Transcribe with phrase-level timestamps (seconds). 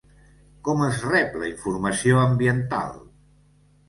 [0.67, 2.97] Com es rep la informació ambiental?